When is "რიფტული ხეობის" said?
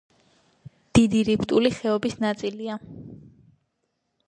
1.27-2.17